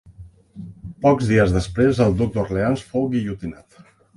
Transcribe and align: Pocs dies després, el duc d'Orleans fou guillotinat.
Pocs 1.03 1.27
dies 1.33 1.53
després, 1.57 2.01
el 2.07 2.17
duc 2.23 2.35
d'Orleans 2.39 2.85
fou 2.95 3.09
guillotinat. 3.13 3.83